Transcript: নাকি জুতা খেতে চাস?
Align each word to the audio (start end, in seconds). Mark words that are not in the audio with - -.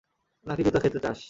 নাকি 0.45 0.61
জুতা 0.65 0.79
খেতে 0.79 0.99
চাস? 0.99 1.19